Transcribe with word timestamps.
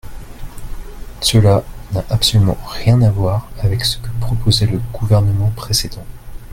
Cela 1.21 1.63
n’a 1.93 2.03
absolument 2.09 2.57
rien 2.65 3.03
à 3.03 3.11
voir 3.11 3.51
avec 3.59 3.85
ce 3.85 3.99
que 3.99 4.09
proposait 4.19 4.65
le 4.65 4.79
gouvernement 4.93 5.51
précédent. 5.51 6.03